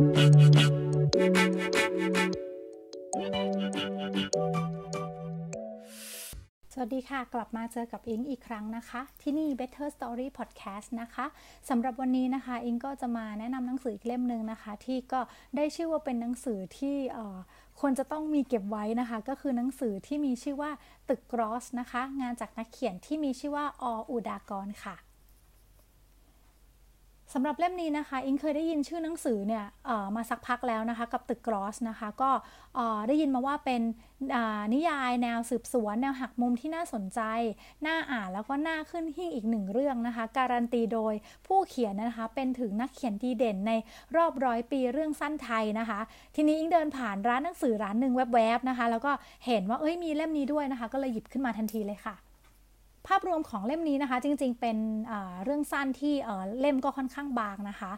[0.00, 0.02] ส
[6.80, 11.26] วัสดีค่ะ กลับมาเจอกับอิงอีกครั้งนะคะ ที่นี่ Better Story Podcast นะคะ
[11.68, 15.20] สำหรับวันนี้นะคะ อิงก็จะมาแนะนำหนังสืออีกเล่มหนึ่งนะคะ ที่ก็
[15.56, 16.96] ได้ชื่อว่าเป็นหนังสือที่
[17.80, 20.70] ควรจะต้องมีเก็บไว้นะคะ ก็คือหนังสือที่มีชื่อว่า
[21.08, 24.96] ตึกกรอสนะคะ งานจากนักเขียนที่มีชื่อว่าออูดากรค่ะ
[27.34, 29.64] สำหรับเล่มนี้นะคะ อิงเคยได้ยินชื่อหนังสือเนี่ย
[30.16, 32.30] มาสักพักแล้วนะคะ กับตึกกรอสนะคะ ก็
[33.08, 33.82] ได้ยินมาว่าเป็น
[34.74, 37.20] นิยายแนวสืบสวน แนวหักมุมที่น่าสนใจ
[37.86, 41.14] น่าอ่านแล้วก็น่าขึ้นหิ่งอีกหนึ่งเรื่องนะคะ การันตีโดย
[41.46, 43.72] ผู้เขียนนะคะ เป็นถึงนักเขียนดีเด่นใน
[44.16, 46.00] รอบร้อยปีเรื่องสั้นไทยนะคะ
[46.34, 49.12] ทีนี้อิงเดินผ่านร้านหนังสือร้านหนึ่งแวบๆนะคะ แล้วก็
[49.46, 52.16] เห็นว่าเอ้ยมีเล่มนี้ด้วยนะคะ ก็เลยหยิบขึ้นมาทันทีเลยค่ะ
[53.08, 54.78] ภาพรวมของเล่มนี้นะคะ จริงๆ เป็น
[55.44, 56.14] เรื่องสั้นที่
[56.60, 57.92] เล่มก็ค่อนข้างบางนะคะ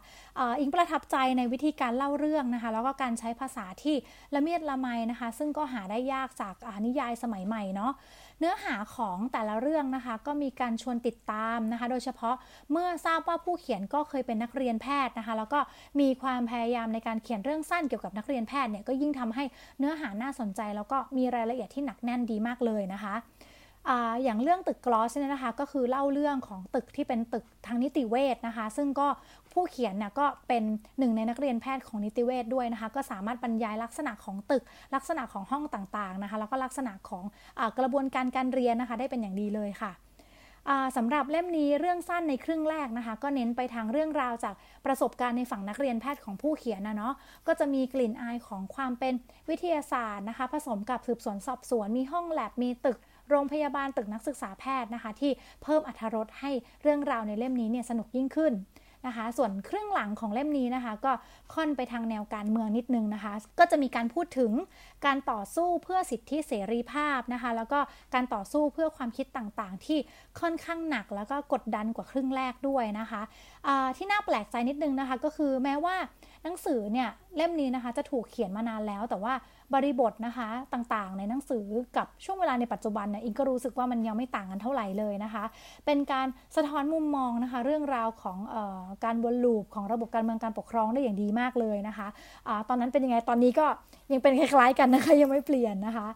[0.61, 3.97] อิงประทับใจในวิธีการเล่าเรื่องนะคะ แล้วก็การใช้ภาษาที่
[4.34, 6.55] ละเมียดละไมนะคะ ซึ่งก็หาได้ยากจาก
[6.86, 7.92] นิยายสมัยใหม่เนาะ
[8.39, 12.34] เนื้อหาของแต่ละเรื่องนะคะ ก็มีการชวนติดตามนะคะ โดยเฉพาะ
[12.70, 15.61] เมื่อทราบว่าผู้เขียนก็เคยเป็นนักเรียนแพทย์นะคะ แล้วก็
[16.00, 19.44] มีความพยายามในการเขียนเรื่องสั้นเกี่ยวกับนักเรียนแพทย์เนี่ยก็ยิ่งทำให้
[19.78, 23.14] เนื้อหาน่าสนใจ แล้วก็มีรายละเอียดที่หนักแน่นดีมากเลยนะคะ
[23.88, 23.91] อ
[24.25, 29.08] อย่างเรื่องตึกกลอสเนี่ยนะคะก็คือเล่าเรื่องของตึกที่เป็นตึกทางนิติเวชนะคะ ซึ่งก็
[29.52, 30.62] ผู้เขียนเนี่ยก็เป็น
[30.98, 34.62] หนึ่งในนักเรียนแพทย์ของนิติเวชด้วยนะคะ ก็สามารถบรรยายลักษณะของตึก
[34.94, 37.25] ลักษณะของห้องต่างๆนะคะ แล้วก็ลักษณะของ
[37.60, 39.92] อกระบวนการการเรียนนะคะ ได้เป็นอย่างดีเลยค่ะ
[40.97, 44.55] สำหรับเล่มนี้เรื่องสั้นในครึ่งแรกนะคะ ก็เน้นไปทางเรื่องราวจาก
[44.86, 47.14] ประสบการณ์ในฝั่งนักเรียนแพทย์ของผู้เขียนนะเนาะ
[47.47, 49.14] ก็จะมีกลิ่นอายของความเป็น
[49.48, 52.98] วิทยาศาสตร์นะคะ ผสมกับสืบสวนสอบสวนมีห้องแลบมีตึก
[53.33, 56.50] โรงพยาบาลตึกนักศึกษาแพทย์นะคะ ที่เพิ่มอรรถรสให้
[56.83, 58.52] เรื่องราวในเล่มนี้เนี่ยสนุกยิ่งขึ้น
[59.06, 61.12] นะคะ ส่วนครึ่งหลังของเล่มนี้นะคะ ก็
[61.55, 64.53] ค่อนไปทางแนวการเมืองนิดนึงนะคะ ก็จะมีการพูดถึง
[65.06, 67.78] การต่อสู้เพื่อสิทธิเสรีภาพนะคะ แล้วก็
[68.14, 69.99] การต่อสู้เพื่อความคิดต่างๆ ที่
[70.41, 73.22] ค่อนข้างหนักแล้วก็กดดันกว่าครึ่งแรกด้วยนะคะ
[73.97, 75.97] ที่น่าแปลกใจนิดนึงนะคะ ก็คือแม้ว่า
[76.44, 79.34] หนังสือเนี่ยเล่มนี้นะคะจะถูกเขียนมานานแล้ว แต่ว่า
[79.75, 81.66] บริบทนะคะต่างๆ ในหนังสือ
[81.97, 85.44] กับช่วงเวลาในปัจจุบันเนี่ยอิงก็รู้สึกว่ามันยังไม่ต่างกันเท่าไหร่เลยนะคะ
[85.87, 92.08] เป็นการสะท้อนมุมมองนะคะ เรื่องราวของออการวนลูปของระบบการเมืองการปกครองได้อย่างดีมากเลยนะคะ
[92.48, 93.66] อะตอนนั้นเป็นยังไงตอนนี้ก็
[94.12, 96.08] ยังเป็นคล้ายๆกันนะคะยังไม่เปลี่ยนนะคะ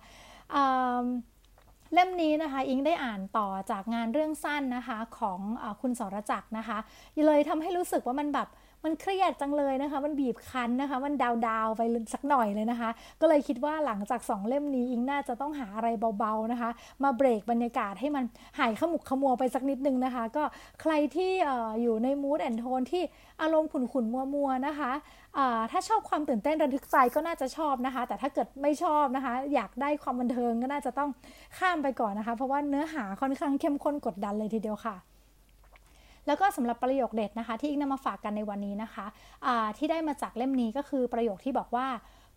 [1.94, 6.78] เล่มนี้นะคะอิงได้อ่านต่อจากงานเรื่องสั้นนะคะของอคุณสรจักรนะคะ
[7.26, 8.48] เลยทำให้รู้สึกว่ามันแบบ
[8.86, 11.82] มันเครียดจังเลยนะคะ มันบีบคั้นนะคะ มันดาวดาวไป
[12.14, 15.88] สักหน่อยเลยนะคะ ก็เลยคิดว่าหลังจากสองเล่มนี้อิงน่าจะต้องหาอะไร
[16.18, 16.70] เบาๆนะคะ
[17.02, 18.24] มาเบรกบรรยากาศให้มัน
[18.58, 20.44] หายขมุกขมัวไปสักนิดนึงนะคะ ก็
[20.82, 21.30] ใครที่
[21.82, 23.02] อยู่ในมูดแอนโทนที่
[23.42, 24.92] อารมณ์ขุ่นๆมัวๆนะคะ
[25.70, 31.10] ถ้าชอบความตื่นเต้นระทึกใจก็น่าจะชอบนะคะ แต่ถ้าเกิดไม่ชอบนะคะ อยากได้ความบันเทิงก็น่าจะต้อง
[31.58, 35.15] ข้ามไปก่อนนะคะ เพราะว่าเนื้อหาค่อนข้างเข้มข้นกดดันเลยทีเดียวค่ะ
[36.26, 41.88] แล้วก็สำหรับประโยคเด็ดนะคะ ที่อิงนำมาฝากกันในวันนี้นะคะะที่ได้มาจากเล่มนี้ก็คือประโยคที่บอกว่า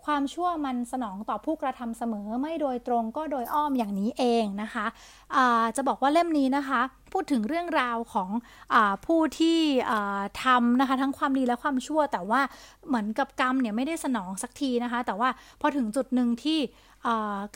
[0.05, 6.79] ความชั่วมันสนองต่อผู้กระทำเสมอไม่โดยตรงก็โดยอ้อมอย่างนี้เองนะคะะจะบอกว่าเล่มนี้นะคะ
[7.13, 8.29] พูดถึงเรื่องราวของ
[8.73, 9.59] อผู้ที่
[10.43, 12.41] ทำนะคะทั้งความดีและความชั่ว แต่ว่า
[12.87, 15.29] เหมือนกับกรรมเนี่ยไม่ได้สนองสักทีนะคะ แต่ว่า
[15.61, 16.59] พอถึงจุดหนึ่งที่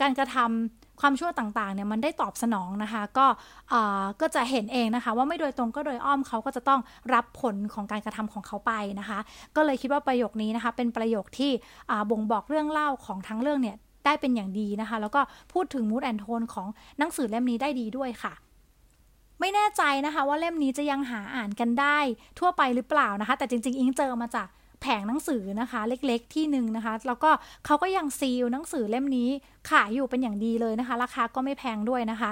[0.00, 3.26] การกระทำ ความชั่วต่างๆเนี่ยมันได้ตอบสนองนะคะ ก็
[4.20, 6.80] ก็จะเห็นเองนะคะ ว่าไม่โดยตรงก็โดยอ้อมเขาก็จะต้อง
[7.14, 9.18] รับผลของการกระทำของเขาไปนะคะ
[9.56, 11.52] ก็เลยคิดว่าประโยคนี้นะคะ เป็นประโยคที่
[12.10, 15.20] บ่งบอกเรื่องเล่าของทั้งเรื่องเนี่ยได้เป็นอย่างดีนะคะ แล้วก็
[15.52, 16.66] พูดถึงมูดแอนโทนของ
[16.98, 18.32] หนังสือเล่มนี้ได้ดีด้วยค่ะ
[19.40, 21.98] ไม่แน่ใจนะคะว่าเล่มนี้จะยังหาอ่านกันได้
[22.38, 24.48] ทั่วไปหรือเปล่านะคะ แต่จริง ๆ อิงเจอมาจาก
[24.84, 27.30] แผงหนังสือนะคะ เล็กๆที่หนึ่งนะคะ แล้วก็
[27.66, 29.28] เขาก็ยังซีลหนังสือเล่มนี้
[29.70, 32.30] ขายอยู่เป็นอย่างดีเลยนะคะ ราคาก็ไม่แพงด้วยนะคะ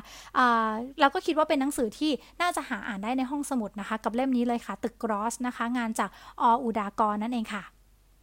[1.00, 6.10] เราก็คิดว่าเป็นหนังสือที่น่าจะหาอ่านได้ในห้องสมุดนะคะ กับเล่มนี้เลยค่ะ ตึกกรอสนะคะ งานจาก
[6.42, 7.64] ออุดากรนั่นเองค่ะ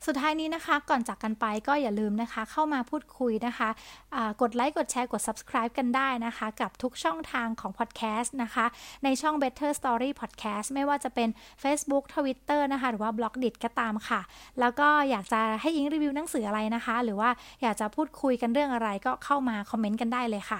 [0.05, 8.65] สุดท้ายนี้นะคะ ก่อนจากกันไปก็อย่าลืมนะคะ เข้ามาพูดคุยนะคะะกดไลค์กดแชร์กด subscribe กันได้นะคะ กับทุกช่องทางของ podcast นะคะ
[9.03, 11.29] ในช่อง Better Story Podcast ไม่ว่าจะเป็น
[11.63, 14.21] Facebook Twitter นะคะ หรือว่า b ล็อกดิก็ตามค่ะ
[14.59, 17.29] แล้วก็อยากจะให้ยิงรีวิวหนังสืออะไรนะคะ หรือว่า
[17.61, 20.59] อยากจะพูดคุยกันเรื่องอะไรก็เข้ามาคอมเมนต์กันได้เลยค่ะ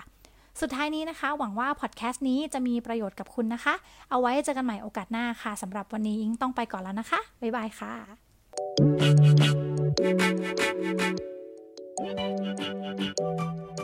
[0.62, 3.74] สุดท้ายนี้นะคะ หวังว่าพอดแคสต์นี้จะมีประโยชน์กับคุณนะคะ
[4.10, 8.29] เอาไว้เจอกันใหม่โอกาสหน้าค่ะสำหรับวันนี้อิงต้องไปก่อนแล้วนะคะ บ๊ายบายค่ะ
[8.80, 9.04] Thank
[13.20, 13.79] you.